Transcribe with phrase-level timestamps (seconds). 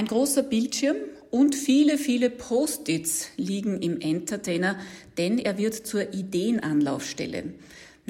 [0.00, 0.96] Ein großer Bildschirm
[1.30, 4.78] und viele, viele Post-its liegen im Entertainer,
[5.18, 7.52] denn er wird zur Ideenanlaufstelle.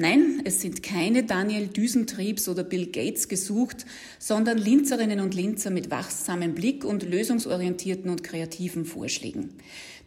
[0.01, 3.85] Nein, es sind keine Daniel Düsentriebs oder Bill Gates gesucht,
[4.17, 9.53] sondern Linzerinnen und Linzer mit wachsamem Blick und lösungsorientierten und kreativen Vorschlägen.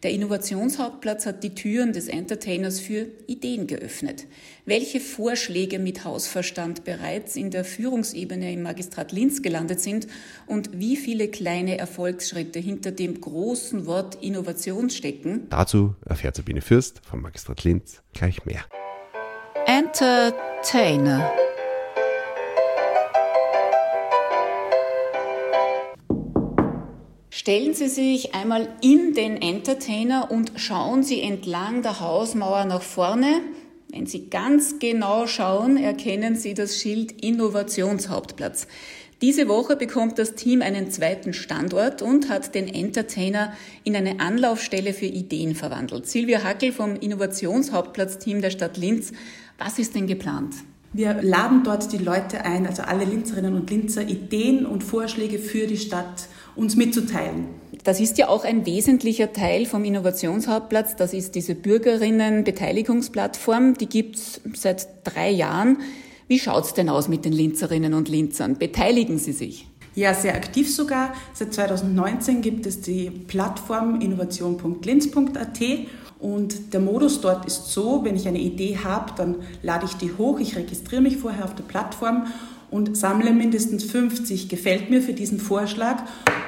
[0.02, 4.26] Der Innovationshauptplatz hat die Türen des Entertainers für Ideen geöffnet.
[4.66, 10.08] Welche Vorschläge mit Hausverstand bereits in der Führungsebene im Magistrat Linz gelandet sind
[10.48, 15.46] und wie viele kleine Erfolgsschritte hinter dem großen Wort Innovation stecken?
[15.50, 18.64] Dazu erfährt Sabine Fürst vom Magistrat Linz gleich mehr.
[19.66, 21.32] Entertainer.
[27.30, 33.40] Stellen Sie sich einmal in den Entertainer und schauen Sie entlang der Hausmauer nach vorne.
[33.94, 38.66] Wenn Sie ganz genau schauen, erkennen Sie das Schild Innovationshauptplatz.
[39.22, 43.52] Diese Woche bekommt das Team einen zweiten Standort und hat den Entertainer
[43.84, 46.08] in eine Anlaufstelle für Ideen verwandelt.
[46.08, 49.12] Silvia Hackel vom Innovationshauptplatz-Team der Stadt Linz
[49.58, 50.56] was ist denn geplant?
[50.94, 55.66] Wir laden dort die Leute ein, also alle Linzerinnen und Linzer, Ideen und Vorschläge für
[55.66, 57.46] die Stadt uns mitzuteilen.
[57.82, 60.94] Das ist ja auch ein wesentlicher Teil vom Innovationshauptplatz.
[60.94, 63.74] Das ist diese Bürgerinnen-Beteiligungsplattform.
[63.74, 65.78] Die gibt es seit drei Jahren.
[66.28, 68.56] Wie schaut es denn aus mit den Linzerinnen und Linzern?
[68.56, 69.66] Beteiligen sie sich?
[69.96, 71.12] Ja, sehr aktiv sogar.
[71.32, 75.60] Seit 2019 gibt es die Plattform innovation.linz.at
[76.24, 80.14] und der Modus dort ist so, wenn ich eine Idee habe, dann lade ich die
[80.16, 82.28] hoch, ich registriere mich vorher auf der Plattform
[82.70, 86.02] und sammle mindestens 50 gefällt mir für diesen Vorschlag.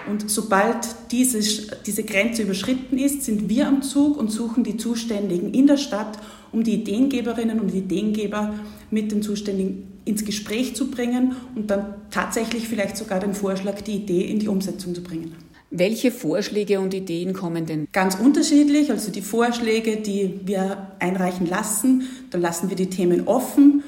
[0.08, 0.78] Und sobald
[1.10, 1.40] diese,
[1.84, 6.18] diese Grenze überschritten ist, sind wir am Zug und suchen die Zuständigen in der Stadt,
[6.52, 8.54] um die Ideengeberinnen und Ideengeber
[8.90, 13.96] mit den Zuständigen ins Gespräch zu bringen und dann tatsächlich vielleicht sogar den Vorschlag, die
[13.96, 15.34] Idee in die Umsetzung zu bringen.
[15.70, 17.88] Welche Vorschläge und Ideen kommen denn?
[17.92, 18.90] Ganz unterschiedlich.
[18.90, 23.82] Also die Vorschläge, die wir einreichen lassen, da lassen wir die Themen offen.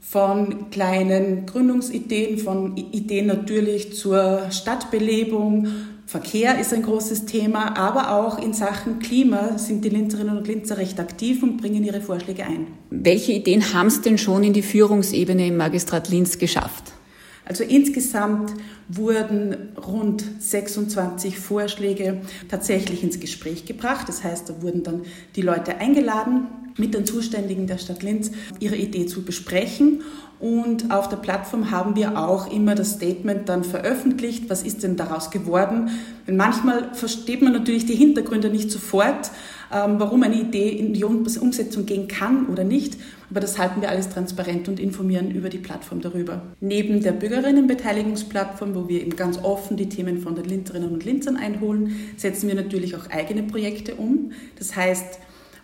[0.00, 5.66] Von kleinen Gründungsideen, von Ideen natürlich zur Stadtbelebung.
[6.06, 10.76] Verkehr ist ein großes Thema, aber auch in Sachen Klima sind die Linzerinnen und Linzer
[10.76, 12.66] recht aktiv und bringen ihre Vorschläge ein.
[12.90, 16.92] Welche Ideen haben es denn schon in die Führungsebene im Magistrat Linz geschafft?
[17.46, 18.52] Also insgesamt
[18.88, 24.08] wurden rund 26 Vorschläge tatsächlich ins Gespräch gebracht.
[24.08, 25.02] Das heißt, da wurden dann
[25.36, 30.02] die Leute eingeladen, mit den Zuständigen der Stadt Linz ihre Idee zu besprechen.
[30.40, 34.50] Und auf der Plattform haben wir auch immer das Statement dann veröffentlicht.
[34.50, 35.90] Was ist denn daraus geworden?
[36.26, 39.30] Denn manchmal versteht man natürlich die Hintergründe nicht sofort,
[39.72, 42.98] ähm, warum eine Idee in die Umsetzung gehen kann oder nicht.
[43.30, 46.42] Aber das halten wir alles transparent und informieren über die Plattform darüber.
[46.60, 51.36] Neben der Bürgerinnenbeteiligungsplattform, wo wir eben ganz offen die Themen von den Linzerinnen und Linzern
[51.36, 54.32] einholen, setzen wir natürlich auch eigene Projekte um.
[54.58, 55.18] Das heißt,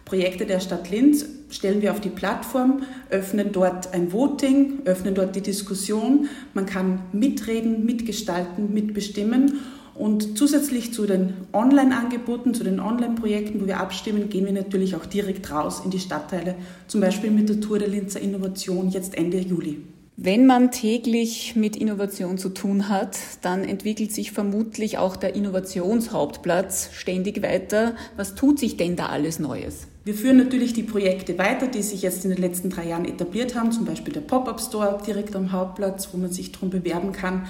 [0.04, 5.37] Projekte der Stadt Linz stellen wir auf die Plattform, öffnen dort ein Voting, öffnen dort
[5.37, 6.28] die Diskussion.
[6.53, 9.60] Man kann mitreden, mitgestalten, mitbestimmen.
[9.94, 15.06] Und zusätzlich zu den Online-Angeboten, zu den Online-Projekten, wo wir abstimmen, gehen wir natürlich auch
[15.06, 16.54] direkt raus in die Stadtteile,
[16.87, 19.82] zum Beispiel mit der Tour der Linzer Innovation jetzt Ende Juli.
[20.22, 26.91] Wenn man täglich mit Innovation zu tun hat, dann entwickelt sich vermutlich auch der Innovationshauptplatz
[26.92, 27.94] ständig weiter.
[28.19, 29.86] Was tut sich denn da alles Neues?
[30.04, 33.54] Wir führen natürlich die Projekte weiter, die sich jetzt in den letzten drei Jahren etabliert
[33.54, 37.47] haben, zum Beispiel der Pop-up-Store direkt am Hauptplatz, wo man sich darum bewerben kann.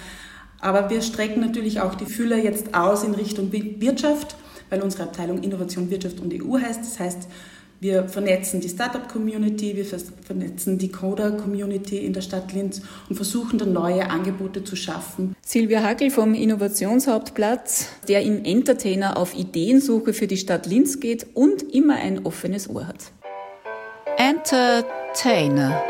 [0.60, 4.37] Aber wir strecken natürlich auch die Fühler jetzt aus in Richtung Wirtschaft,
[4.69, 6.82] weil unsere Abteilung Innovation, Wirtschaft und EU heißt.
[6.82, 7.26] Das heißt,
[7.80, 13.72] wir vernetzen die Startup-Community, wir vernetzen die Coder-Community in der Stadt Linz und versuchen dann
[13.72, 15.34] neue Angebote zu schaffen.
[15.41, 21.62] Silvia Hackel vom Innovationshauptplatz, der im Entertainer auf Ideensuche für die Stadt Linz geht und
[21.74, 23.12] immer ein offenes Ohr hat.
[24.19, 25.82] Entertainer.